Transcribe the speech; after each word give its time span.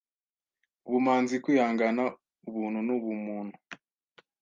ubumanzi, 0.87 1.35
kwihangana, 1.43 2.03
ubuntu 2.47 2.79
n’ubumuntu 2.87 3.57